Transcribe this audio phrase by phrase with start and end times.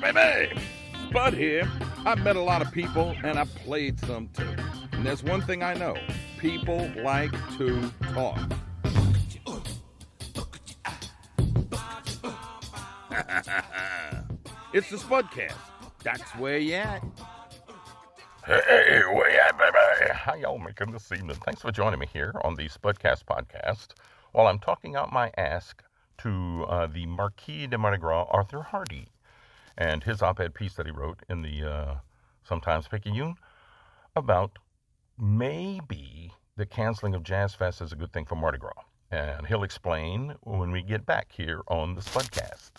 [0.00, 0.60] baby?
[1.12, 1.70] Bud here.
[2.04, 4.54] I've met a lot of people and I've played some too.
[4.92, 5.96] And there's one thing I know
[6.38, 8.38] people like to talk.
[14.72, 15.54] it's the Spudcast.
[16.02, 17.02] That's where you at.
[18.46, 20.12] Hey, where you at, baby?
[20.12, 21.36] How y'all making this evening?
[21.44, 23.88] Thanks for joining me here on the Spudcast podcast
[24.32, 25.82] while I'm talking out my ask
[26.18, 29.08] to uh, the Marquis de Mardi Gras, Arthur Hardy,
[29.76, 31.94] and his op ed piece that he wrote in the uh,
[32.44, 33.36] Sometimes Picayune
[34.16, 34.58] about
[35.18, 38.72] maybe the canceling of Jazz Fest is a good thing for Mardi Gras.
[39.10, 42.70] And he'll explain when we get back here on the Spudcast.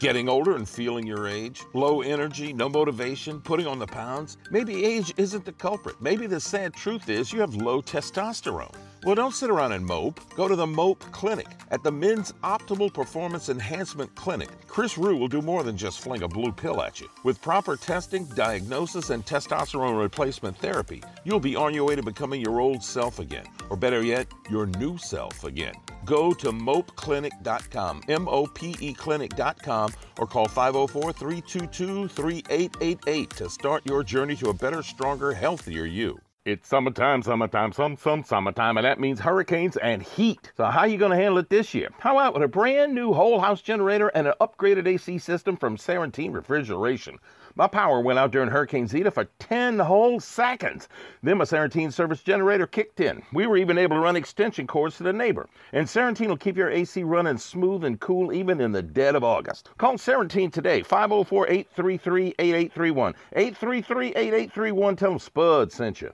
[0.00, 1.62] Getting older and feeling your age?
[1.74, 4.36] Low energy, no motivation, putting on the pounds?
[4.50, 6.00] Maybe age isn't the culprit.
[6.00, 8.74] Maybe the sad truth is you have low testosterone.
[9.04, 10.20] Well, don't sit around and mope.
[10.36, 11.48] Go to the Mope Clinic.
[11.72, 16.22] At the Men's Optimal Performance Enhancement Clinic, Chris Rue will do more than just fling
[16.22, 17.08] a blue pill at you.
[17.24, 22.40] With proper testing, diagnosis, and testosterone replacement therapy, you'll be on your way to becoming
[22.40, 23.46] your old self again.
[23.70, 25.74] Or better yet, your new self again.
[26.04, 33.84] Go to mopeclinic.com, M O P E clinic.com, or call 504 322 3888 to start
[33.84, 36.20] your journey to a better, stronger, healthier you.
[36.44, 40.50] It's summertime, summertime, some, some summertime, and that means hurricanes and heat.
[40.56, 41.90] So how you going to handle it this year?
[42.00, 45.76] How about with a brand new whole house generator and an upgraded AC system from
[45.76, 47.20] Serentine Refrigeration?
[47.54, 50.88] My power went out during Hurricane Zeta for 10 whole seconds.
[51.22, 53.22] Then my Serentine service generator kicked in.
[53.32, 55.48] We were even able to run extension cords to the neighbor.
[55.72, 59.22] And Serentine will keep your AC running smooth and cool even in the dead of
[59.22, 59.70] August.
[59.78, 63.14] Call Serentine today, 504 833 8831.
[63.34, 64.96] 833 8831.
[64.96, 66.12] Tell them Spud sent you.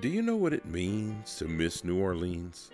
[0.00, 2.70] Do you know what it means to miss New Orleans?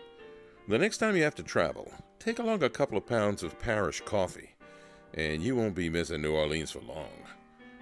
[0.68, 4.02] The next time you have to travel, take along a couple of pounds of parish
[4.02, 4.50] coffee,
[5.14, 7.08] and you won't be missing New Orleans for long.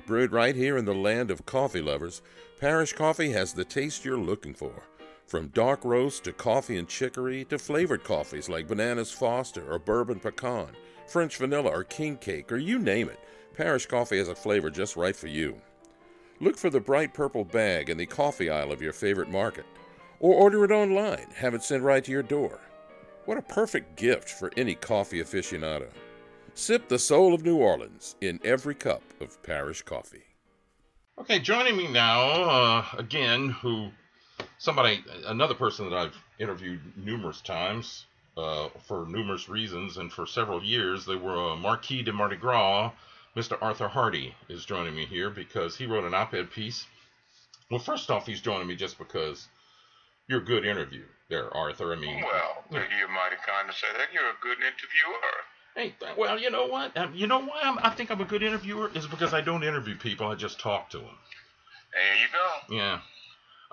[0.06, 2.22] Brewed right here in the land of coffee lovers,
[2.60, 4.84] Parish Coffee has the taste you're looking for.
[5.26, 10.20] From dark roast to coffee and chicory to flavored coffees like Bananas Foster or Bourbon
[10.20, 10.68] Pecan,
[11.08, 13.18] French Vanilla or King Cake, or you name it,
[13.54, 15.60] Parish Coffee has a flavor just right for you.
[16.42, 19.64] Look for the bright purple bag in the coffee aisle of your favorite market,
[20.18, 22.58] or order it online, have it sent right to your door.
[23.26, 25.86] What a perfect gift for any coffee aficionado.
[26.54, 30.24] Sip the soul of New Orleans in every cup of parish coffee.
[31.16, 33.90] Okay, joining me now uh, again, who
[34.58, 40.60] somebody, another person that I've interviewed numerous times uh, for numerous reasons and for several
[40.60, 41.04] years.
[41.04, 42.90] They were uh, Marquis de Mardi Gras.
[43.36, 43.56] Mr.
[43.62, 46.86] Arthur Hardy is joining me here because he wrote an op-ed piece.
[47.70, 49.48] Well, first off, he's joining me just because
[50.28, 51.92] you're a good interview there, Arthur.
[51.92, 54.12] I mean, Well, you're mighty kind to say that.
[54.12, 55.32] You're a good interviewer.
[55.74, 56.94] Hey, well, you know what?
[56.98, 59.62] Um, you know why I'm, I think I'm a good interviewer is because I don't
[59.62, 60.26] interview people.
[60.26, 61.16] I just talk to them.
[61.94, 62.74] There you go.
[62.76, 63.00] Yeah.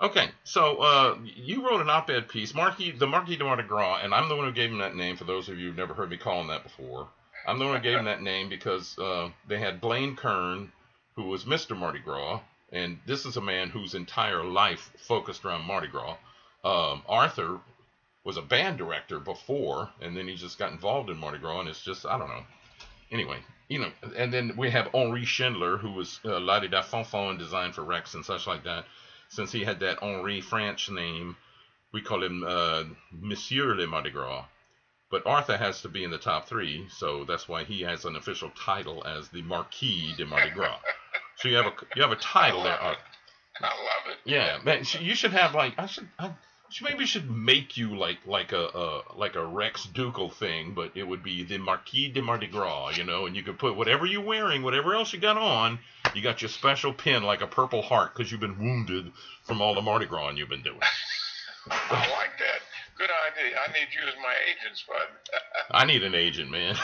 [0.02, 4.14] Okay, so uh, you wrote an op-ed piece, Marquis, the Marquis de Mardi Gras, and
[4.14, 5.18] I'm the one who gave him that name.
[5.18, 7.08] For those of you who've never heard me call him that before,
[7.50, 10.70] I'm the one who gave him that name because uh, they had Blaine Kern,
[11.16, 11.76] who was Mr.
[11.76, 16.16] Mardi Gras, and this is a man whose entire life focused around Mardi Gras.
[16.62, 17.58] Um, Arthur
[18.22, 21.68] was a band director before, and then he just got involved in Mardi Gras, and
[21.68, 22.44] it's just I don't know.
[23.10, 27.36] Anyway, you know, and then we have Henri Schindler, who was uh, La da Fanfan
[27.36, 28.84] designed for Rex and such like that.
[29.28, 31.36] Since he had that Henri French name,
[31.92, 34.44] we call him uh, Monsieur le Mardi Gras.
[35.10, 38.14] But Arthur has to be in the top three, so that's why he has an
[38.14, 40.78] official title as the Marquis de Mardi Gras.
[41.36, 43.00] so you have a you have a title there, Arthur.
[43.60, 44.18] I love it.
[44.24, 46.30] Yeah, man, you should have like I should I
[46.70, 50.92] should, maybe should make you like like a uh, like a Rex Ducal thing, but
[50.94, 54.06] it would be the Marquis de Mardi Gras, you know, and you could put whatever
[54.06, 55.80] you're wearing, whatever else you got on,
[56.14, 59.10] you got your special pin like a Purple Heart because you've been wounded
[59.42, 60.78] from all the Mardi Gras you've been doing.
[61.70, 62.62] I like that.
[63.00, 63.56] Good idea.
[63.56, 64.96] I need you as my agent, Spud.
[65.70, 66.76] I need an agent, man.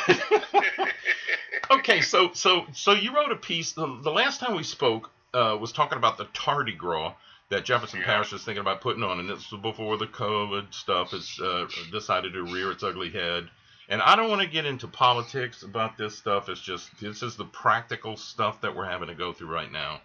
[1.71, 3.73] okay, so so so you wrote a piece.
[3.73, 7.13] The, the last time we spoke uh, was talking about the tardy gras
[7.51, 8.07] that Jefferson Yeah.
[8.07, 11.67] Parish was thinking about putting on, and this was before the COVID stuff has uh,
[11.93, 13.51] decided to rear its ugly head.
[13.91, 16.49] And I don't want to get into politics about this stuff.
[16.49, 20.01] It's just this is the practical stuff that we're having to go through right now.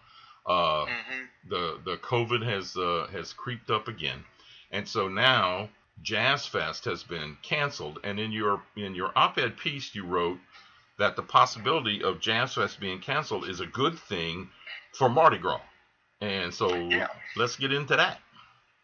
[0.45, 4.25] Uh, hmm the the COVID has uh, has creeped up again,
[4.71, 5.69] and so now
[6.01, 7.99] Jazz Fest has been canceled.
[8.03, 10.39] And in your in your op-ed piece, you wrote
[10.97, 14.49] that the possibility of Jazz Fest being canceled is a good thing
[14.93, 15.61] for Mardi Gras.
[16.21, 17.07] And so Yeah.
[17.35, 18.19] let's get into that.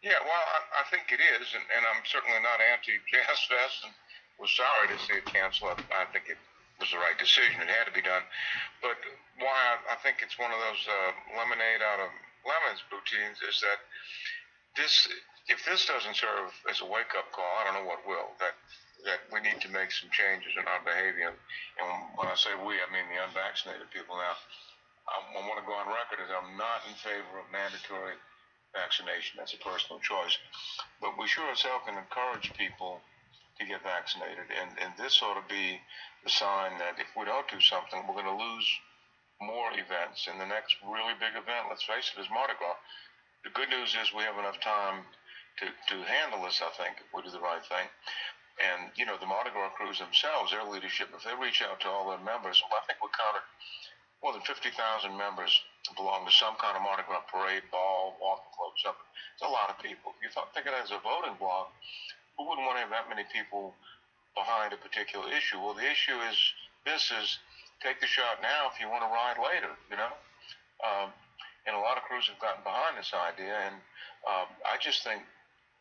[0.02, 3.82] Yeah, well, I, I think it is, and, and I'm certainly not anti Jazz Fest,
[3.84, 3.92] and
[4.38, 5.78] was sorry to see it canceled.
[5.90, 6.38] I, I think it
[6.78, 7.58] was the right decision.
[7.62, 8.22] It had to be done.
[8.82, 8.94] But
[9.42, 12.10] why I, I think it's one of those uh, lemonade out of
[12.46, 13.82] lemons routines is that
[14.78, 15.10] this,
[15.48, 18.36] if this doesn't serve as a wake up call, I don't know what will.
[18.40, 18.56] That
[19.06, 21.30] that we need to make some changes in our behavior.
[21.30, 24.18] And when I say we, I mean the unvaccinated people.
[24.18, 24.34] Now,
[25.06, 28.18] I, want to go on record as I'm not in favor of mandatory
[28.74, 29.38] vaccination.
[29.38, 30.34] That's a personal choice.
[31.00, 33.00] But we sure as hell can encourage people
[33.56, 34.50] to get vaccinated.
[34.50, 35.80] And, and this ought to be
[36.26, 38.68] the sign that if we don't do something, we're going to lose
[39.40, 40.26] more events.
[40.26, 42.76] And the next really big event, let's face it, is Mardi Gras.
[43.46, 45.06] The good news is we have enough time
[45.60, 47.86] to, to handle this, I think, if we do the right thing.
[48.58, 51.88] And, you know, the Mardi Gras crews themselves, their leadership, if they reach out to
[51.88, 53.46] all their members, well, I think we counted
[54.18, 54.74] more than 50,000
[55.14, 55.54] members
[55.94, 59.08] belong to some kind of Mardi Gras parade, ball, walking club, something.
[59.38, 60.10] It's a lot of people.
[60.18, 61.70] If you thought, think of it as a voting block,
[62.34, 63.78] who wouldn't want to have that many people
[64.34, 65.62] behind a particular issue?
[65.62, 66.36] Well, the issue is
[66.82, 67.38] this is
[67.78, 70.10] take the shot now if you want to ride later, you know?
[70.82, 71.14] Um,
[71.66, 73.76] and a lot of crews have gotten behind this idea, and
[74.26, 75.22] um, I just think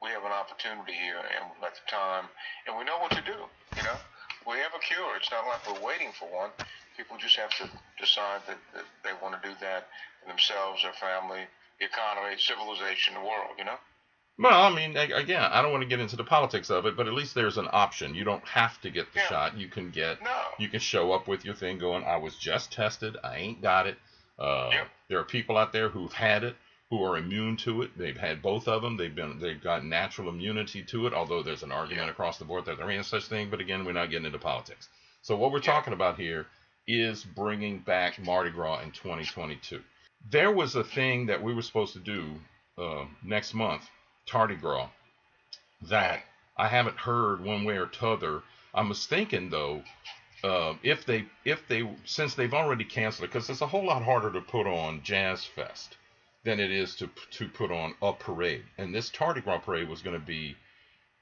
[0.01, 2.25] we have an opportunity here, and at the time,
[2.67, 3.37] and we know what to do,
[3.77, 3.97] you know?
[4.45, 5.15] We have a cure.
[5.17, 6.51] It's not like we're waiting for one.
[6.95, 9.85] People just have to decide that, that they want to do that
[10.21, 11.41] for themselves, their family,
[11.79, 13.75] the economy, civilization, the world, you know?
[14.39, 17.07] Well, I mean, again, I don't want to get into the politics of it, but
[17.07, 18.13] at least there's an option.
[18.13, 19.27] You don't have to get the Yeah.
[19.27, 19.57] shot.
[19.57, 20.53] You can get, No.
[20.59, 23.17] you can show up with your thing going, I was just tested.
[23.23, 23.97] I ain't got it.
[24.37, 24.89] Uh, Yep.
[25.09, 26.55] There are people out there who've had it,
[26.89, 27.97] who are immune to it.
[27.97, 28.95] They've had both of them.
[28.97, 31.13] They've been, they've got natural immunity to it.
[31.13, 32.11] Although there's an argument Yeah.
[32.11, 33.49] across the board that there ain't such thing.
[33.49, 34.87] But again, we're not getting into politics.
[35.21, 35.73] So what we're Yeah.
[35.73, 36.47] talking about here
[36.87, 39.83] is bringing back Mardi Gras in 2022.
[40.29, 42.39] There was a thing that we were supposed to do
[42.77, 43.89] uh, next month,
[44.25, 44.89] Tardy Gras,
[45.81, 46.23] that
[46.57, 48.43] I haven't heard one way or t'other.
[48.73, 49.83] I was thinking though,
[50.43, 54.03] uh, if they if they since they've already canceled it, because it's a whole lot
[54.03, 55.97] harder to put on Jazz Fest
[56.43, 58.63] than it is to to put on a parade.
[58.77, 60.55] And this Tardy Gras parade was going to be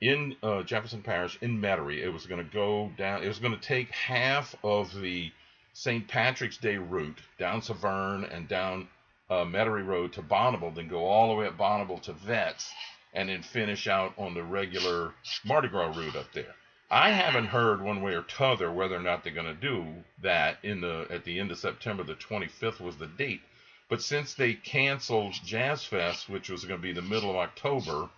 [0.02, 2.04] in uh, Jefferson Parish in Metairie.
[2.04, 3.24] It was going to go down.
[3.24, 5.32] It was going to take half of the
[5.74, 6.08] St.
[6.08, 8.88] Patrick's Day route down Severn and down
[9.30, 12.72] uh, Metairie Road to Bonnabel, then go all the way up Bonnabel to Vets,
[13.14, 15.14] and then finish out on the regular
[15.44, 16.56] Mardi Gras route up there.
[16.92, 19.86] I haven't heard one way or t'other whether or not they're going to do
[20.22, 22.04] that in the at the end of September.
[22.04, 23.42] The 25th was the date,
[23.88, 28.10] but since they canceled Jazz Fest, which was going to be the middle of October,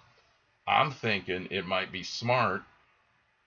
[0.68, 2.64] I'm thinking it might be smart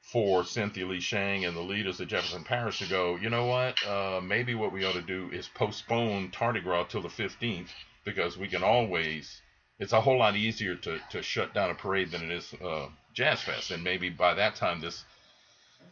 [0.00, 3.86] for Cynthia Lee Sheng and the leaders of Jefferson Parish to go, you know what?
[3.86, 7.68] Uh, maybe what we ought to do is postpone Tardy Gras till the 15th
[8.04, 9.40] because we can always.
[9.78, 12.88] It's a whole lot easier to, to shut down a parade than it is uh,
[13.14, 15.04] Jazz Fest, and maybe by that time this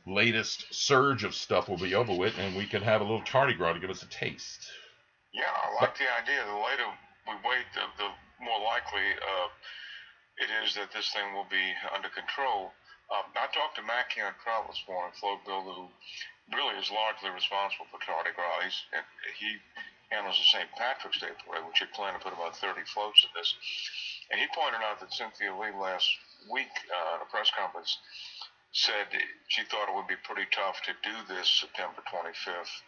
[0.07, 3.55] latest surge of stuff will be over with, and we can have a little Tardy
[3.55, 4.71] Gras to give us a taste.
[5.33, 6.41] Yeah, I like the idea.
[6.45, 6.89] The later
[7.29, 8.09] we wait, the, the
[8.41, 9.49] more likely uh,
[10.41, 12.73] it is that this thing will be under control.
[13.13, 15.89] Um, I talked to Mac Cantrell this morning, float builder, who
[16.53, 18.73] really is largely responsible for Tardy Gras.
[18.93, 19.05] And
[19.37, 19.61] he
[20.09, 20.69] handles the St.
[20.77, 23.53] Patrick's Day parade, which had planned to put about 30 floats in this.
[24.33, 26.09] And he pointed out that Cynthia Lee last
[26.53, 27.97] week uh, at a press conference
[28.73, 29.09] said
[29.49, 32.85] she thought it would be pretty tough to do this September 25th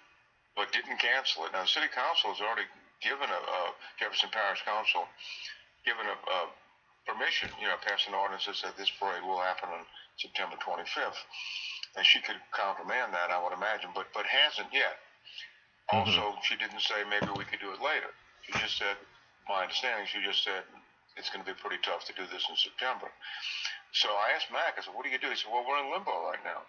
[0.57, 1.53] but didn't cancel it.
[1.53, 2.67] Now, the city council has already
[3.03, 5.07] given a, uh, Jefferson Parish Council
[5.87, 6.41] given a, a
[7.09, 9.83] permission, you know, passed an ordinance that said this parade will happen on
[10.19, 11.21] September 25th.
[11.97, 14.99] And she could countermand that, I would imagine, but but hasn't yet.
[15.91, 18.15] Also, she didn't say maybe we could do it later.
[18.47, 18.95] She just said,
[19.49, 20.63] my understanding, she just said
[21.19, 23.11] it's going to be pretty tough to do this in September.
[23.93, 25.31] So I asked Mac, I said, what do you do?
[25.31, 26.63] He said, well, we're in limbo right now.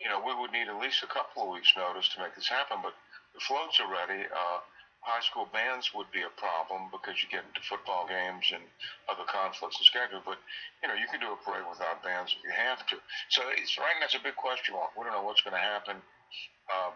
[0.00, 2.48] You know, we would need at least a couple of weeks' notice to make this
[2.48, 2.96] happen, but
[3.40, 4.24] floats are ready.
[4.26, 4.58] Uh,
[5.00, 8.62] high school bands would be a problem because you get into football games and
[9.10, 10.22] other conflicts in schedule.
[10.24, 10.38] But
[10.82, 12.96] you know, you can do a parade without bands if you have to.
[13.30, 14.06] So it's right now.
[14.06, 14.94] It's a big question mark.
[14.96, 15.96] We don't know what's going to happen.
[16.70, 16.92] Um,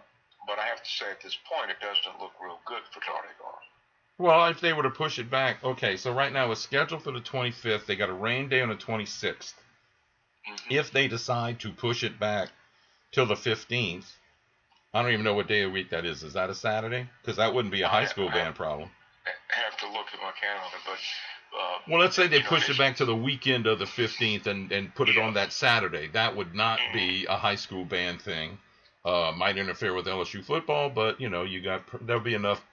[0.46, 3.34] but I have to say, at this point, it doesn't look real good for Tardy
[3.38, 3.58] Gras.
[4.18, 5.96] Well, if they were to push it back, okay.
[5.96, 7.86] So right now it's scheduled for the 25th.
[7.86, 9.54] They got a rain day on the 26th.
[10.48, 10.70] Mhm.
[10.70, 12.50] If they decide to push it back
[13.10, 14.16] till the 15th,
[14.96, 16.22] I don't even know what day of the week that is.
[16.22, 17.06] Is that a Saturday?
[17.20, 18.88] Because that wouldn't be a high school band problem.
[19.26, 20.98] I have to look at my calendar, but
[21.58, 24.46] uh, Well, let's say they know, push it back to the weekend of the 15th
[24.46, 25.24] and, and put it Yeah.
[25.26, 26.06] on that Saturday.
[26.08, 26.92] That would not Mhm.
[26.94, 28.58] be a high school band thing.
[29.04, 32.64] Uh, might interfere with LSU football, but you know, you got there'll be enough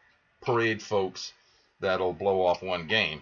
[0.42, 1.34] parade folks
[1.82, 3.22] that'll blow off one game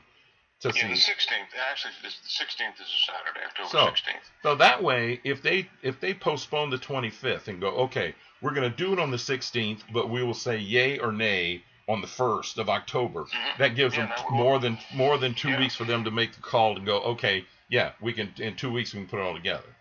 [0.62, 1.48] to Yeah, the 16th.
[1.72, 4.30] Actually, the 16th is a Saturday, October So- 16th.
[4.44, 8.70] So that way, if they if they postpone the 25th and go, okay, we're going
[8.70, 12.08] to do it on the 16th, but we will say yay or nay on the
[12.08, 13.26] 1st of October.
[13.26, 13.58] Mhm.
[13.58, 15.60] That gives Yeah, them that more than more than two Yeah.
[15.60, 18.72] weeks for them to make the call and go, okay, yeah, we can in two
[18.72, 19.76] weeks we can put it all together.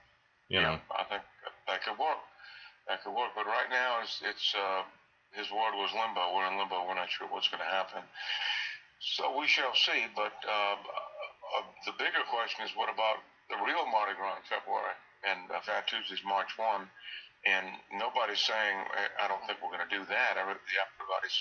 [0.48, 0.80] You know.
[0.96, 1.22] I think
[1.68, 2.18] that could work.
[2.88, 3.30] That could work.
[3.36, 4.82] But right now, it's, it's uh,
[5.32, 6.34] his word was limbo.
[6.34, 6.86] We're in limbo.
[6.88, 8.02] We're not sure what's going to happen.
[8.98, 10.06] So we shall see.
[10.16, 14.94] But uh, uh, the bigger question is, what about the real Mardi Gras in February?
[15.22, 16.90] And uh, Fat Tuesday's March 1.
[17.46, 20.36] And nobody's saying, "Eh, I don't think we're going to do that.
[20.36, 21.38] Everybody's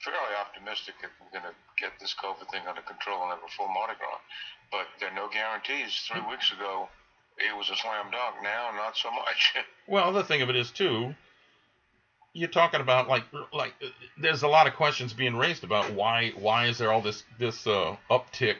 [0.00, 3.52] fairly optimistic that we're going to get this COVID thing under control and have a
[3.52, 4.18] full Mardi Gras.
[4.70, 5.94] But there are no guarantees.
[6.10, 6.88] Three weeks ago,
[7.38, 8.42] it was a slam dunk.
[8.42, 9.54] Now, not so much.
[9.88, 11.12] Well, the thing of it is too.
[12.34, 13.74] You're talking about like like
[14.16, 17.66] there's a lot of questions being raised about why why is there all this this
[17.66, 18.58] uh, uptick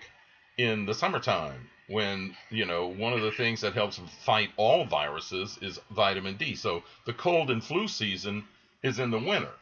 [0.59, 5.59] in the summertime when you know one of the things that helps fight all viruses
[5.63, 6.55] is vitamin D.
[6.55, 8.45] So the cold and flu season
[8.83, 9.53] is in the winter.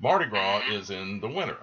[0.00, 0.72] Mardi Gras Mhm.
[0.72, 1.58] is in the winter.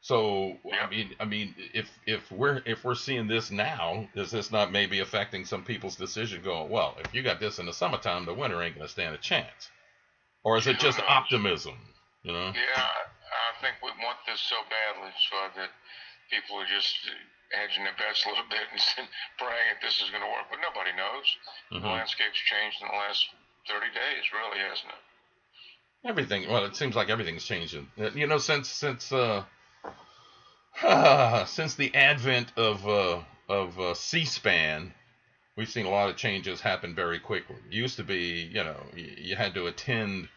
[0.00, 4.50] So I mean I mean if if we're if we're seeing this now, is this
[4.50, 8.24] not maybe affecting some people's decision going, well, if you got this in the summertime,
[8.26, 9.70] the winter ain't gonna stand a chance.
[10.44, 11.74] Or is it just optimism?
[12.22, 12.52] You know?
[12.54, 13.04] Yeah, I
[13.34, 15.70] I think we want this so badly so that
[16.34, 16.98] people are just
[17.54, 19.06] hedging their bets a little bit and
[19.38, 20.50] praying that this is going to work.
[20.50, 21.26] But nobody knows.
[21.70, 21.94] The Mhm.
[21.94, 23.28] landscape's changed in the last
[23.70, 25.02] 30 days, really, hasn't it?
[26.08, 26.50] Everything.
[26.50, 27.88] Well, it seems like everything's changing.
[27.98, 29.44] Uh, You know, since since uh,
[31.46, 34.92] since the advent of uh, of uh, C-SPAN,
[35.56, 37.56] we've seen a lot of changes happen very quickly.
[37.68, 40.28] It used to be, you know, you had to attend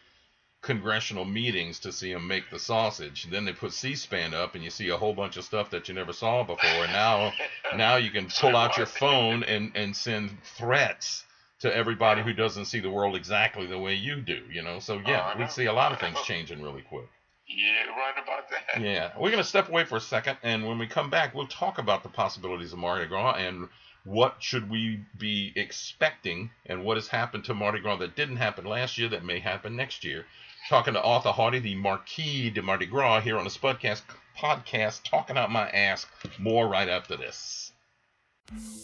[0.67, 3.27] congressional meetings to see them make the sausage.
[3.31, 5.95] Then they put C-SPAN up, and you see a whole bunch of stuff that you
[5.95, 6.83] never saw before.
[6.83, 7.31] And now,
[7.75, 11.23] now you can pull out your phone and and send threats
[11.61, 14.43] to everybody who doesn't see the world exactly the way you do.
[14.51, 17.07] You know, so yeah, oh, we see a lot of things changing really quick.
[17.47, 18.81] Yeah, right about that.
[18.81, 21.47] Yeah, we're going to step away for a second, and when we come back, we'll
[21.47, 23.69] talk about the possibilities of Mardi Gras and
[24.03, 28.65] what should we be expecting, and what has happened to Mardi Gras that didn't happen
[28.65, 30.25] last year that may happen next year.
[30.67, 34.01] Talking to Arthur Hardy, the Marquis de Mardi Gras, here on the Spudcast
[34.37, 36.05] podcast, talking out my ass.
[36.39, 37.66] More right after this.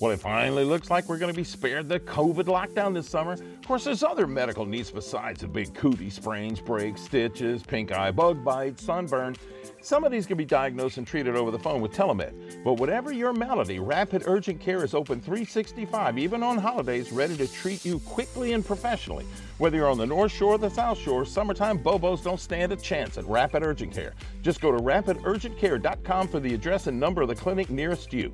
[0.01, 3.33] Well, it finally looks like we're going to be spared the COVID lockdown this summer.
[3.33, 8.11] Of course, there's other medical needs besides the big cootie sprains, breaks, stitches, pink eye,
[8.11, 9.37] bug bites, sunburn.
[9.81, 12.63] Some of these can be diagnosed and treated over the phone with telemed.
[12.65, 17.47] But whatever your malady, Rapid Urgent Care is open 365, even on holidays, ready to
[17.47, 19.25] treat you quickly and professionally.
[19.59, 22.75] Whether you're on the North Shore or the South Shore, summertime bobos don't stand a
[22.75, 24.13] chance at Rapid Urgent Care.
[24.41, 28.33] Just go to rapidurgentcare.com for the address and number of the clinic nearest you.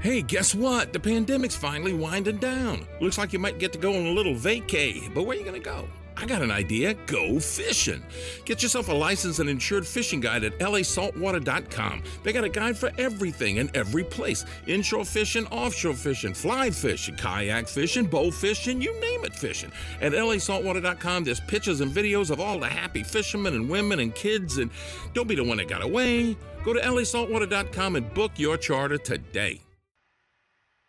[0.00, 0.92] Hey, guess what?
[0.92, 2.86] The pandemic's finally winding down.
[3.00, 5.44] Looks like you might get to go on a little vacay, but where are you
[5.44, 5.88] going to go?
[6.18, 6.94] I got an idea.
[7.06, 8.02] Go fishing.
[8.44, 12.02] Get yourself a licensed and insured fishing guide at lasaltwater.com.
[12.22, 17.16] They got a guide for everything and every place inshore fishing, offshore fishing, fly fishing,
[17.16, 19.70] kayak fishing, bow fishing, you name it fishing.
[20.00, 24.56] At lasaltwater.com, there's pictures and videos of all the happy fishermen and women and kids.
[24.56, 24.70] And
[25.12, 26.36] don't be the one that got away.
[26.64, 29.65] Go to lasaltwater.com and book your charter today.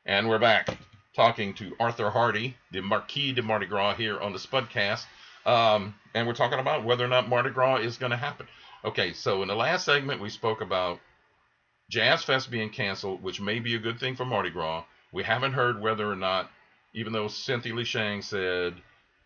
[0.07, 0.69] And we're back
[1.17, 5.05] talking to Arthur Hardy, the Marquis de Mardi Gras, here on the Spudcast.
[5.45, 8.47] Um, and we're talking about whether or not Mardi Gras is going to happen.
[8.85, 11.01] Okay, so in the last segment, we spoke about
[11.89, 14.85] Jazz Fest being canceled, which may be a good thing for Mardi Gras.
[15.11, 16.49] We haven't heard whether or not,
[16.93, 18.75] even though Cynthia Lee Sheng said,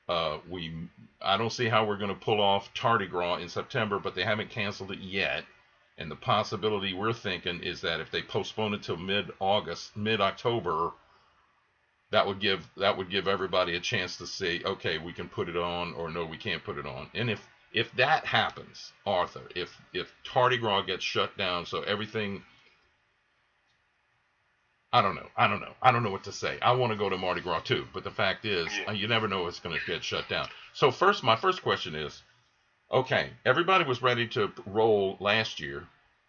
[0.09, 0.73] uh, we,
[1.21, 4.23] I don't see how we're going to pull off Tardy Gras in September, but they
[4.23, 5.43] haven't canceled it yet.
[6.01, 10.93] And the possibility we're thinking is that if they postpone it till mid-August, mid-October,
[12.09, 15.47] that would give that would give everybody a chance to say, okay, we can put
[15.47, 17.11] it on, or no, we can't put it on.
[17.13, 22.43] And if if that happens, Arthur, if if Tardy Gras gets shut down, so everything,
[24.91, 26.59] I don't know, I don't know, I don't know what to say.
[26.61, 28.85] I want to go to Mardi Gras too, but the fact is, Yeah.
[28.89, 30.49] Uh, you never know it's going to get shut down.
[30.73, 32.23] So first, my first question is,
[32.91, 35.87] okay, everybody was ready to roll last year.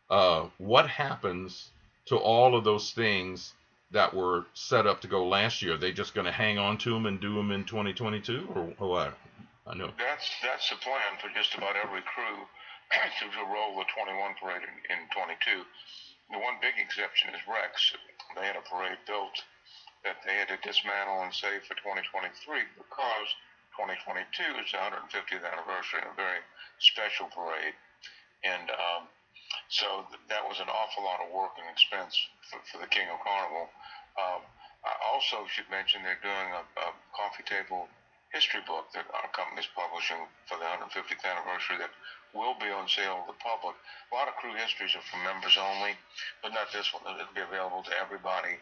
[0.08, 1.70] Uh, what happens
[2.06, 3.52] to all of those things
[3.90, 5.74] that were set up to go last year?
[5.74, 8.72] Are they just going to hang on to them and do them in 2022, or,
[8.78, 9.18] or what?
[9.66, 9.90] I know.
[9.98, 12.38] That's that's the plan for just about every crew
[13.20, 15.62] to, to roll the 21 parade in, in 22.
[16.34, 17.94] The one big exception is Rex.
[18.34, 19.38] They had a parade built
[20.02, 22.34] that they had to dismantle and save for 2023
[22.74, 23.28] because
[23.76, 26.40] 2022 is the 150th anniversary a very
[26.78, 27.76] special parade.
[28.44, 29.08] And um,
[29.68, 32.14] so th- that was an awful lot of work and expense
[32.50, 33.70] for, for the King of Carnival.
[34.18, 34.42] Um,
[34.82, 37.86] I also should mention they're doing a, a coffee table
[38.34, 41.92] history book that our company's publishing for the 150th anniversary that
[42.32, 43.76] will be on sale to the public.
[43.76, 45.94] A lot of crew histories are for members only,
[46.40, 47.04] but not this one.
[47.04, 48.56] It'll be available to everybody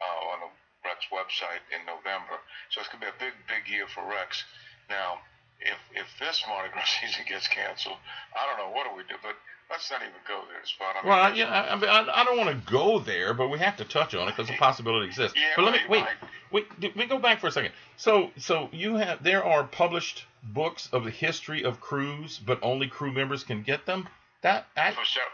[0.00, 0.50] uh, on the
[0.84, 2.36] Rex website in November.
[2.70, 4.44] So it's going to be a big, big year for Rex.
[4.88, 5.18] Now,
[5.60, 7.96] if if this Mardi Gras season gets canceled,
[8.36, 9.34] I don't know what do we do, but
[9.70, 10.86] let's not even go there, Spud.
[10.92, 13.32] I mean, Well, I, yeah, I, I, mean, I I don't want to go there,
[13.34, 15.36] but we have to touch on it because the possibility exists.
[15.36, 16.04] Yeah, but let me wait,
[16.52, 16.80] wait.
[16.80, 17.72] d- We go back for a second.
[17.96, 22.88] So, so you have there are published books of the history of crews, but only
[22.88, 24.08] crew members can get them.
[24.42, 25.32] That I, for several,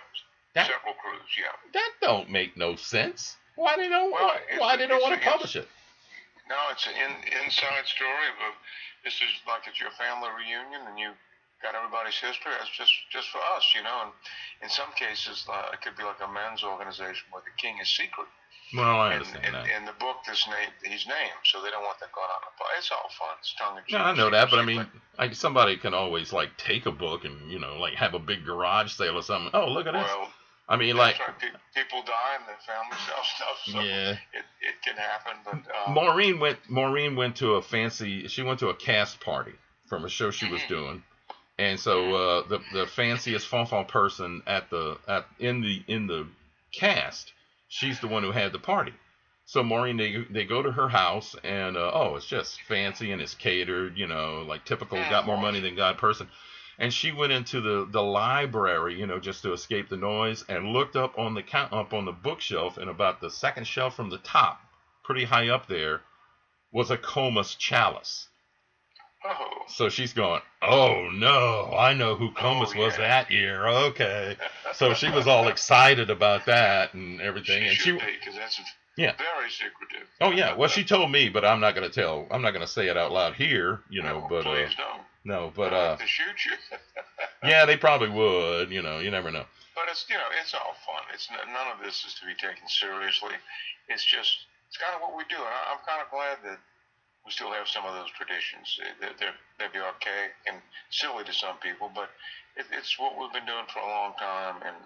[0.54, 1.50] that several crews, yeah.
[1.72, 3.36] that don't make no sense.
[3.56, 5.68] Why they don't Well, why, it's why a- they don't it's want to publish it?
[6.48, 7.12] No, it's an in,
[7.46, 8.54] inside story of
[9.04, 11.10] this is like it's your family reunion and you
[11.62, 12.50] got everybody's history.
[12.58, 14.08] That's just just for us, you know.
[14.08, 14.12] And
[14.62, 17.88] in some cases, uh, it could be like a men's organization where the king is
[17.88, 18.26] secret.
[18.74, 19.66] Well, I And understand in, that.
[19.78, 22.42] in the book, this name he's named, so they don't want that going on.
[22.58, 23.34] But it's all fun.
[23.38, 23.98] It's tongue in cheek.
[23.98, 24.86] No, I know that, but I mean,
[25.18, 28.44] like somebody can always like take a book and you know like have a big
[28.44, 29.50] garage sale or something.
[29.54, 30.10] Oh, look at this.
[30.70, 31.34] Well, I mean, like right.
[31.74, 34.10] People die and their families sell stuff, so yeah.
[34.12, 35.32] it, it can happen.
[35.44, 36.58] But um, Maureen went.
[36.68, 38.28] Maureen went to a fancy.
[38.28, 39.52] She went to a cast party
[39.88, 40.68] from a show she was Mhm.
[40.68, 41.02] doing,
[41.58, 46.28] and so uh, the the fanciest fonfon person at the at in the in the
[46.72, 47.32] cast,
[47.68, 48.92] she's the one who had the party.
[49.46, 53.20] So Maureen, they they go to her house, and uh, oh, it's just fancy and
[53.20, 56.28] it's catered, you know, like typical Yeah, got more money than God person.
[56.80, 60.72] And she went into the the library, you know, just to escape the noise, and
[60.72, 64.08] looked up on the count up on the bookshelf, and about the second shelf from
[64.10, 64.58] the top,
[65.04, 66.00] pretty high up there,
[66.72, 68.28] was a Comus chalice.
[69.26, 73.66] oh, So she's going, oh no, I know who Comus Oh, was that year.
[73.68, 74.36] Okay.
[74.72, 78.58] So she was all excited about that and everything, she and she because that's
[78.96, 79.12] Yeah.
[79.18, 80.08] very secretive.
[80.22, 82.26] Oh yeah, well she told me, but I'm not gonna tell.
[82.30, 84.20] I'm not gonna say it out loud here, you know.
[84.20, 85.02] No, But uh, don't.
[85.24, 86.52] No, but uh, to shoot you.
[87.48, 88.70] yeah, they probably would.
[88.70, 89.44] You know, you never know.
[89.74, 91.02] But it's you know it's all fun.
[91.14, 93.34] It's none of this is to be taken seriously.
[93.88, 96.58] It's just it's kind of what we do, and I, I'm kind of glad that
[97.24, 98.78] we still have some of those traditions.
[99.00, 100.56] They're, they're they'd be archaic and
[100.90, 102.10] silly to some people, but
[102.56, 104.76] it, it's what we've been doing for a long time, and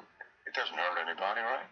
[0.47, 1.67] it doesn't hurt anybody, right?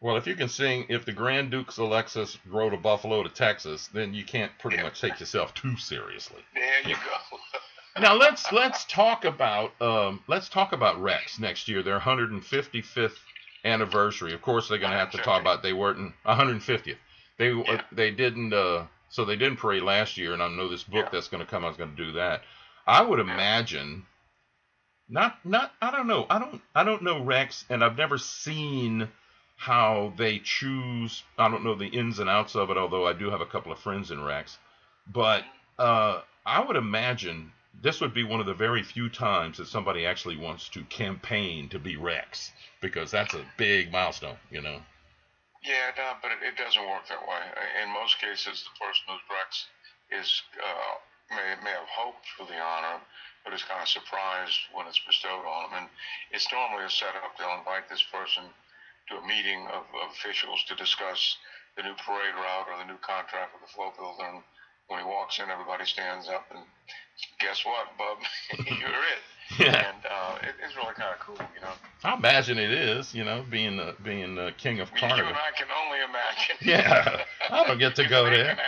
[0.00, 3.88] Well, if you can sing, if the Grand Dukes Alexis rode a buffalo to Texas,
[3.94, 4.82] then you can't pretty Yeah.
[4.84, 6.44] much take yourself too seriously.
[6.54, 7.38] There you go.
[8.00, 11.82] Now let's let's talk about um, let's talk about Rex next year.
[11.82, 13.16] Their 155th
[13.64, 14.32] anniversary.
[14.34, 16.96] Of course, they're going to have to talk about they weren't 150th.
[17.38, 17.82] They Yeah.
[17.92, 21.10] they didn't uh, so they didn't parade last year, and I know this book Yeah.
[21.12, 22.42] that's going to come out is going to do that.
[22.86, 24.04] I would imagine.
[25.08, 29.08] Not not I don't know I don't I don't know Rex and I've never seen
[29.56, 33.30] how they choose I don't know the ins and outs of it although I do
[33.30, 34.58] have a couple of friends in Rex
[35.06, 35.44] but
[35.78, 40.06] uh, I would imagine this would be one of the very few times that somebody
[40.06, 44.80] actually wants to campaign to be Rex because that's a big milestone, you know.
[45.62, 47.42] Yeah, no, but it, doesn't work that way.
[47.82, 49.66] In most cases, the person who's Rex
[50.14, 50.94] is uh,
[51.34, 53.02] may may have hoped for the honor,
[53.42, 55.82] but is kind of surprised when it's bestowed on them.
[55.82, 55.86] And
[56.30, 57.34] it's normally a setup.
[57.34, 58.46] They'll invite this person
[59.10, 61.36] to a meeting of, of officials to discuss
[61.76, 64.22] the new parade route or the new contract with the flow builder.
[64.22, 64.42] And
[64.88, 66.60] when he walks in, everybody stands up and
[67.40, 68.18] guess what, bub,
[68.66, 69.22] you're it.
[69.60, 71.70] Yeah, And uh, it, it's really kind of cool, you know.
[72.02, 75.28] I imagine it is, you know, being the being the king of You Carnival.
[75.28, 76.56] and I can only imagine.
[76.62, 78.58] Yeah, I don't get to go there.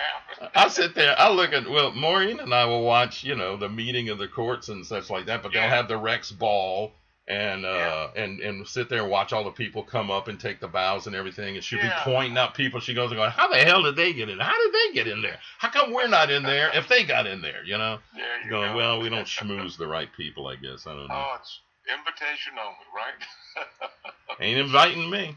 [0.54, 1.18] I sit there.
[1.18, 4.28] I look at well, Maureen and I will watch, you know, the meeting of the
[4.28, 5.42] courts and such like that.
[5.42, 6.92] But they'll have the Rex ball
[7.28, 10.60] and uh and and sit there and watch all the people come up and take
[10.60, 11.54] the bows and everything.
[11.56, 11.90] And she'll Yeah.
[12.04, 12.80] be pointing out people.
[12.80, 14.38] She goes and going, how the hell did they get in?
[14.38, 15.38] How did they get in there?
[15.58, 17.62] How come we're not in there if they got in there?
[17.64, 18.76] You know, There you going go.
[18.76, 20.46] well, we don't schmooze the right people.
[20.48, 21.14] I guess I don't know.
[21.14, 24.40] Oh, it's invitation only, right?
[24.40, 25.34] Ain't inviting me.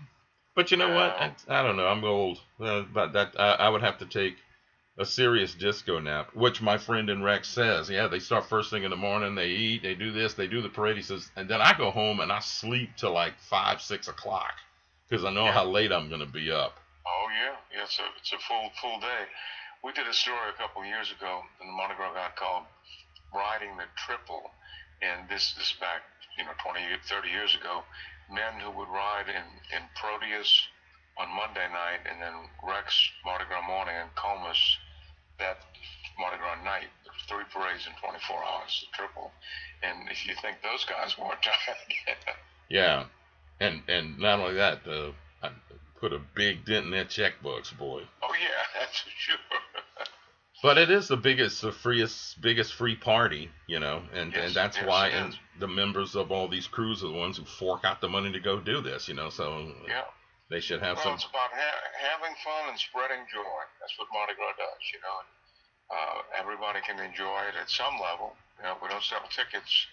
[0.56, 1.18] But you know what?
[1.20, 1.88] I, I don't know.
[1.88, 2.38] I'm old.
[2.60, 4.36] Uh, but that I, I would have to take
[4.98, 7.90] a serious disco nap, which my friend in Rex says.
[7.90, 9.36] Yeah, they start first thing in the morning.
[9.36, 9.82] They eat.
[9.84, 10.34] They do this.
[10.34, 10.98] They do the parade.
[10.98, 14.54] He says, and then I go home and I sleep till like five, six o'clock
[15.10, 15.54] because I know Yeah.
[15.54, 16.78] how late I'm gonna be up.
[17.08, 17.84] oh yeah, yeah.
[17.84, 19.24] It's a it's a full full day.
[19.84, 22.66] We did a story a couple of years ago in the Mardi Gras guide called
[23.34, 24.52] riding the triple,
[25.02, 26.04] and this this back
[26.38, 27.84] you know 20 30 years ago,
[28.30, 29.44] men who would ride in
[29.76, 30.68] in Proteus
[31.22, 32.34] on Monday night and then
[32.66, 34.58] Rex Mardi Gras morning and Comus
[35.38, 35.62] that
[36.20, 36.90] Mardi Gras night.
[37.30, 39.32] Three parades in 24 hours, the triple.
[39.84, 41.78] And if you think those guys weren't tired,
[42.70, 43.06] yeah,
[43.60, 45.12] and and not only that, uh,
[45.44, 45.52] I
[46.00, 48.02] put a big dent in their checkbooks, boy.
[48.24, 49.38] Oh yeah, that's for sure.
[50.64, 54.56] But it is the biggest, the freest, biggest free party, you know, and, Yes, and
[54.56, 57.46] that's yes, why it and the members of all these crews are the ones who
[57.46, 59.30] fork out the money to go do this, you know.
[59.30, 60.04] So yeah.
[60.52, 61.16] They should have Well, some.
[61.16, 63.60] it's about ha- having fun and spreading joy.
[63.80, 65.16] That's what Mardi Gras does, you know.
[65.24, 65.30] And,
[65.92, 68.34] Uh, everybody can enjoy it at some level.
[68.58, 69.88] You know, we don't sell tickets,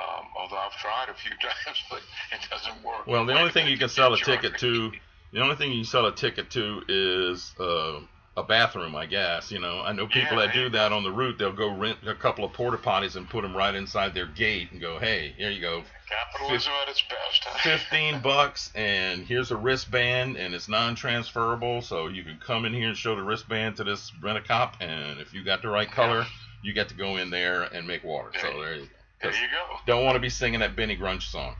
[0.00, 2.00] um, although I've tried a few times, but
[2.32, 3.06] it doesn't work.
[3.06, 4.92] Well, the only thing you can sell a ticket to,
[5.32, 8.00] the only thing you sell a ticket to is uh,
[8.36, 9.50] a bathroom, I guess.
[9.50, 11.38] You know, I know people Yeah, that do that on the route.
[11.38, 14.72] They'll go rent a couple of porta potties and put them right inside their gate
[14.72, 17.44] and go, hey, here you go, Capitalism at its best.
[17.62, 22.86] 15 bucks and here's a wristband and it's non-transferable so you can come in here
[22.88, 26.24] and show the wristband to this rent-a-cop and if you got the right color
[26.62, 28.86] you get to go in there and make water so there you go
[29.22, 29.78] There you go.
[29.86, 31.56] don't want to be singing that Benny Grunch song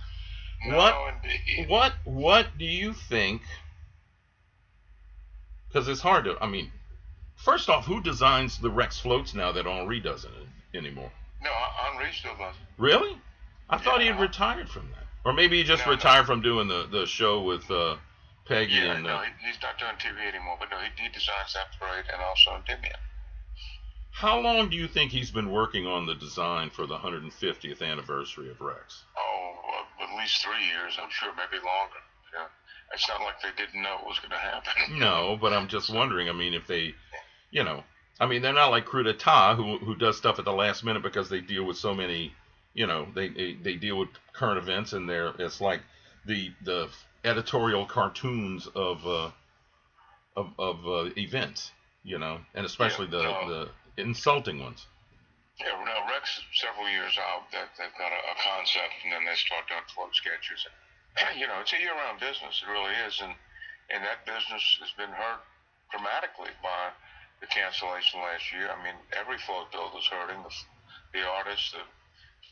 [0.64, 1.68] No, What- indeed.
[1.68, 3.42] what what do you think
[5.76, 6.70] because it's hard to i mean
[7.34, 10.32] first off who designs the rex floats now that henri doesn't
[10.72, 11.12] anymore
[11.42, 11.50] No,
[11.84, 12.54] Henri still does.
[12.78, 13.12] really
[13.68, 15.96] i thought he had retired from that or maybe he just No, no.
[15.96, 17.96] retired from doing the, the show with uh,
[18.46, 21.08] peggy Yeah, and no, uh, he, he's not doing TV anymore, but no, he, he
[21.10, 22.94] designs that parade and also Endymion.
[24.12, 28.48] How long do you think he's been working on the design for the 150th anniversary
[28.50, 29.02] of Rex?
[29.18, 29.52] Oh,
[30.00, 32.00] uh, at least three years, I'm sure, maybe longer.
[32.32, 32.46] Yeah,
[32.92, 34.99] it's not like they didn't know it was going to happen.
[34.99, 36.29] No, but I'm just wondering.
[36.29, 36.94] I mean, if they,
[37.51, 37.83] you know,
[38.20, 41.03] I mean, they're not like Krewe d'Etat who who does stuff at the last minute
[41.03, 42.33] because they deal with so many,
[42.75, 45.81] you know, they they, they deal with current events and they're it's like
[46.25, 46.88] the the
[47.25, 49.31] editorial cartoons of uh,
[50.37, 51.72] of of uh, events,
[52.05, 53.49] you know, and especially the no.
[53.49, 54.87] the insulting ones.
[55.59, 59.25] Yeah, well, now Rex several years out that they've got a, a concept, and then
[59.25, 60.66] they start doing float sketches.
[61.38, 62.62] you know, it's a year-round business.
[62.62, 63.35] It really is, and
[63.90, 65.42] and that business has been hurt
[65.94, 66.90] dramatically by
[67.40, 68.66] the cancellation last year.
[68.66, 70.42] I mean, every float builder's hurting.
[70.42, 70.52] The
[71.14, 71.83] the artists, the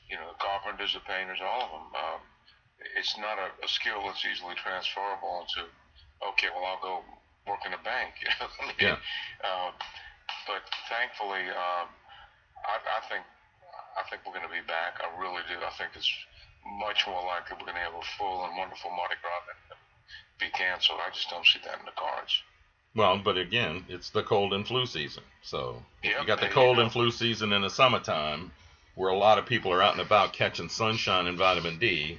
[0.08, 1.86] you know, the carpenters, the painters, all of them.
[1.96, 2.20] Um,
[2.98, 5.66] it's not a, a skill that's easily transferable into.
[6.34, 6.94] Okay, well, I'll go
[7.48, 8.14] work in a bank.
[8.24, 8.98] You know, I mean, Yeah.
[9.44, 9.70] uh,
[10.48, 11.88] but thankfully, um,
[12.64, 13.24] I, I think
[13.96, 15.00] I think we're going to be back.
[15.00, 15.56] I really do.
[15.60, 16.08] I think it's
[16.66, 19.78] much more likely we're going to have a full and wonderful Mardi Gras than
[20.40, 20.98] be canceled.
[21.06, 22.42] I just don't see that in the cards.
[22.96, 25.22] Well, but again, it's the cold and flu season.
[25.42, 28.52] So if you got the there you cold and flu season in the summertime,
[28.94, 32.18] where a lot of people are out and about catching sunshine and vitamin D.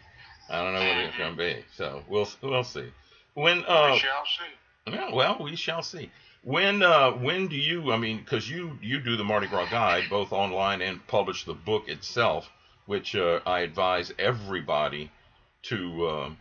[0.50, 1.66] I don't know what it's going to be.
[1.76, 2.92] So we'll we'll see.
[3.34, 4.94] When uh, we shall see.
[4.94, 6.12] yeah, well, we shall see.
[6.44, 7.92] When uh, when do you?
[7.92, 11.54] I mean, because you you do the Mardi Gras guide both online and publish the
[11.54, 12.50] book itself,
[12.86, 15.12] which uh, I advise everybody
[15.64, 16.10] to.
[16.10, 16.38] Um,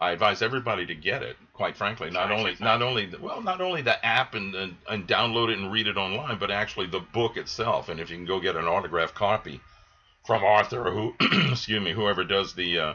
[0.00, 1.36] I advise everybody to get it.
[1.52, 5.06] Quite frankly, not only not only the, well, not only the app and, and and
[5.06, 7.88] download it and read it online, but actually the book itself.
[7.88, 9.60] And if you can go get an autographed copy
[10.24, 11.14] from Arthur, who
[11.50, 12.94] excuse me, whoever does the uh,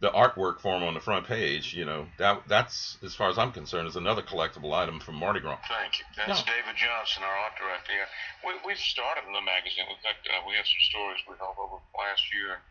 [0.00, 3.36] the artwork for him on the front page, you know that that's as far as
[3.36, 5.60] I'm concerned is another collectible item from Mardi Gras.
[5.68, 6.04] Thank you.
[6.16, 6.52] That's No.
[6.56, 7.92] David Johnson, our art director.
[7.92, 8.08] Yeah.
[8.40, 9.84] We, we've started in the magazine.
[9.92, 12.64] We've got uh, we have some stories we held over last year,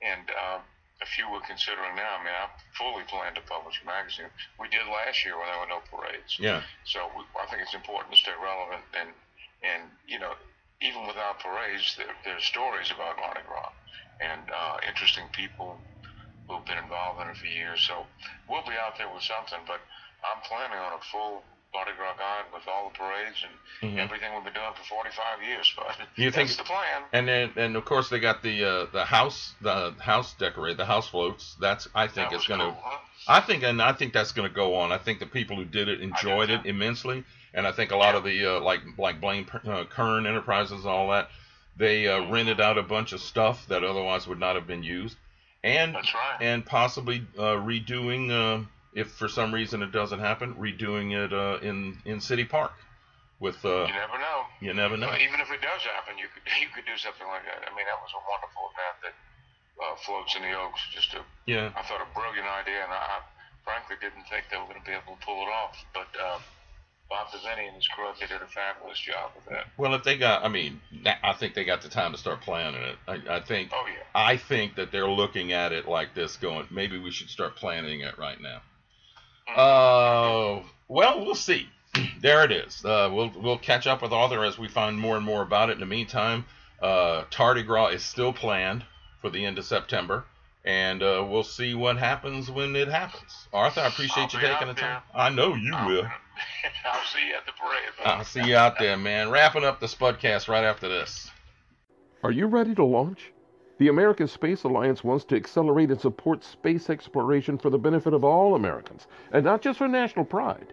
[0.00, 0.64] and um,
[1.04, 2.16] a few we're considering now.
[2.16, 4.32] I mean, I fully plan to publish a magazine.
[4.56, 6.40] We did last year when there were no parades.
[6.40, 9.12] Yeah, So we, I think it's important to stay relevant, and
[9.60, 10.32] and you know,
[10.80, 13.68] even without parades, there, there's stories about Mardi Gras
[14.24, 15.76] and uh, interesting people
[16.50, 17.80] who've been involved in it for years.
[17.82, 18.06] So
[18.48, 19.80] we'll be out there with something, but
[20.24, 23.98] I'm planning on a full Mardi Gras guide with all the parades and Mhm.
[24.02, 25.72] everything we've been doing for 45 years.
[25.76, 27.04] But You think- that's the plan.
[27.12, 30.86] and then and of course they got the uh, the house the house decorate the
[30.86, 31.54] house floats.
[31.60, 32.98] That's I think That it's going to cool, huh?
[33.28, 34.90] I think, and I think that's going to go on.
[34.92, 37.22] I think the people who did it enjoyed it immensely,
[37.54, 38.18] and I think a lot Yeah.
[38.18, 41.28] of the uh, like like Blaine uh, Kern Enterprises and all that,
[41.76, 45.16] they uh, rented out a bunch of stuff that otherwise would not have been used,
[45.62, 46.38] and That's right.
[46.40, 51.58] and possibly uh, redoing uh, if for some reason it doesn't happen, redoing it uh,
[51.62, 52.72] in in City Park
[53.40, 54.38] with uh, you never know.
[54.60, 55.12] you never know.
[55.16, 57.64] Even if it does happen, you could you could do something like that.
[57.64, 59.16] I mean, that was a wonderful event that
[59.80, 60.80] uh, floats in the Oaks.
[60.92, 63.18] Just a Yeah, I thought a brilliant idea, and I, I
[63.64, 65.76] frankly didn't think they were going to be able to pull it off.
[65.92, 66.38] But uh,
[67.10, 69.66] Bob Devaney and his crew, they did a fabulous job with that.
[69.76, 70.80] Well, if they got, I mean,
[71.24, 72.96] I think they got the time to start planning it.
[73.08, 73.70] I, I think.
[73.74, 74.04] Oh yeah.
[74.14, 78.00] I think that they're looking at it like this, going, maybe we should start planning
[78.00, 78.62] it right now.
[79.52, 81.68] Uh, well, we'll see.
[82.22, 82.84] there it is.
[82.84, 85.74] Uh, we'll we'll catch up with Arthur as we find more and more about it.
[85.74, 86.44] In the meantime,
[86.80, 88.84] uh, Tardy Gras is still planned
[89.20, 90.24] for the end of September,
[90.64, 93.48] and uh, we'll see what happens when it happens.
[93.52, 95.02] Arthur, I appreciate I'll you taking the out time.
[95.12, 95.22] there.
[95.22, 96.04] I know you I'll- will.
[96.92, 97.82] I'll see you at the parade.
[97.98, 98.10] buddy.
[98.10, 99.30] I'll see you out there, man.
[99.30, 101.30] Wrapping up the Spudcast right after this.
[102.22, 103.32] Are you ready to launch?
[103.78, 108.24] The American Space Alliance wants to accelerate and support space exploration for the benefit of
[108.24, 110.72] all Americans, and not just for national pride.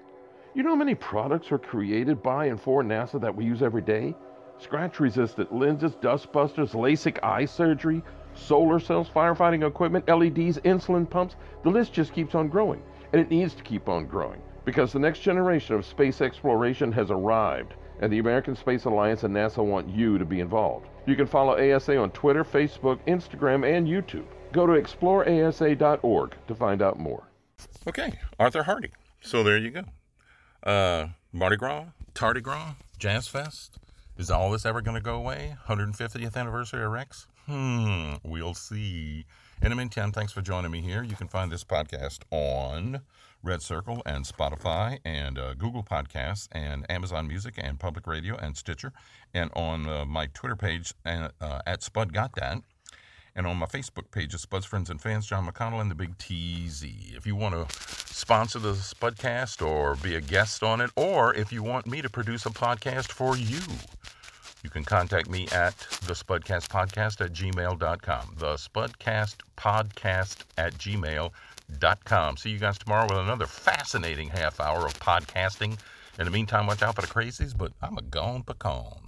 [0.53, 3.81] You know how many products are created by and for NASA that we use every
[3.81, 4.13] day?
[4.59, 8.03] Scratch resistant lenses, dust busters, LASIK eye surgery,
[8.37, 11.35] solar cells, firefighting equipment, LEDs, insulin pumps.
[11.63, 14.99] The list just keeps on growing, and it needs to keep on growing because the
[14.99, 19.89] next generation of space exploration has arrived, and the American Space Alliance and NASA want
[19.89, 20.87] you to be involved.
[21.05, 24.25] You can follow ASA on Twitter, Facebook, Instagram, and YouTube.
[24.51, 27.23] Go to exploreasa.org to find out more.
[27.87, 28.91] Okay, Arthur Hardy.
[29.21, 29.83] So there you go.
[30.63, 33.77] Uh, Mardi Gras, Tardy Gras, Jazz Fest.
[34.17, 35.55] Is all this ever going to go away?
[35.69, 37.25] 150th anniversary of Rex?
[37.47, 39.25] Hmm, we'll see.
[39.61, 41.01] In the meantime, thanks for joining me here.
[41.01, 43.01] You can find this podcast on
[43.41, 48.57] Red Circle and Spotify and uh, Google Podcasts and Amazon Music and Public Radio and
[48.57, 48.91] Stitcher
[49.33, 51.29] and on uh, my Twitter page uh,
[51.65, 52.63] at Spud Got That
[53.33, 56.17] and on my Facebook page of Spud's Friends and Fans, John McConnell and the Big
[56.17, 56.83] TZ.
[57.15, 57.73] If you want to
[58.13, 62.09] sponsor the Spudcast or be a guest on it, or if you want me to
[62.09, 63.61] produce a podcast for you,
[64.63, 68.35] you can contact me at the Spudcast Podcast at gmail.com.
[68.37, 72.37] The Spudcast Podcast at gmail.com.
[72.37, 75.77] See you guys tomorrow with another fascinating half hour of podcasting.
[76.19, 79.06] In the meantime, watch out for the crazies, but I'm a gone pecan.